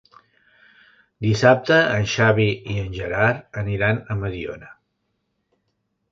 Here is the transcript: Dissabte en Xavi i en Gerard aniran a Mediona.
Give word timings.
Dissabte 1.25 1.75
en 1.97 2.07
Xavi 2.13 2.47
i 2.75 2.77
en 2.83 2.89
Gerard 2.95 3.59
aniran 3.63 4.01
a 4.09 4.17
Mediona. 4.23 4.71